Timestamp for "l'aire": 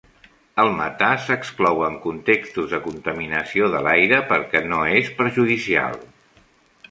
3.89-4.21